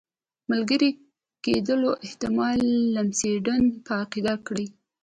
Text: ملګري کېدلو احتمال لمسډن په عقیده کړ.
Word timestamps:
ملګري 0.49 0.89
کېدلو 1.43 1.91
احتمال 2.05 2.59
لمسډن 2.95 3.61
په 3.85 3.91
عقیده 4.01 4.35
کړ. 4.45 4.55